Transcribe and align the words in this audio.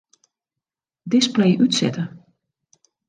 Display 1.07 1.57
útsette. 1.61 2.25